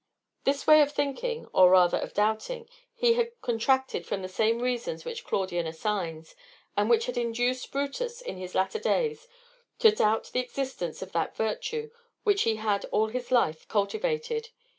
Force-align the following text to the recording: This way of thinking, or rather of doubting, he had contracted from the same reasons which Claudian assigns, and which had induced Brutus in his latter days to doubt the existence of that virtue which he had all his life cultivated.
This 0.45 0.65
way 0.65 0.81
of 0.81 0.91
thinking, 0.91 1.45
or 1.53 1.69
rather 1.69 1.99
of 1.99 2.15
doubting, 2.15 2.67
he 2.95 3.13
had 3.13 3.39
contracted 3.43 4.03
from 4.03 4.23
the 4.23 4.27
same 4.27 4.59
reasons 4.59 5.05
which 5.05 5.23
Claudian 5.23 5.67
assigns, 5.67 6.33
and 6.75 6.89
which 6.89 7.05
had 7.05 7.17
induced 7.19 7.71
Brutus 7.71 8.19
in 8.19 8.37
his 8.37 8.55
latter 8.55 8.79
days 8.79 9.27
to 9.77 9.91
doubt 9.91 10.31
the 10.33 10.39
existence 10.39 11.03
of 11.03 11.11
that 11.11 11.35
virtue 11.37 11.91
which 12.23 12.41
he 12.49 12.55
had 12.55 12.85
all 12.85 13.09
his 13.09 13.31
life 13.31 13.67
cultivated. 13.67 14.49